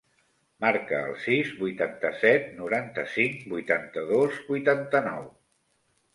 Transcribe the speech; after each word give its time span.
Marca 0.63 1.01
el 1.09 1.11
sis, 1.25 1.51
vuitanta-set, 1.59 2.47
noranta-cinc, 2.63 3.45
vuitanta-dos, 3.53 4.41
vuitanta-nou. 4.51 5.31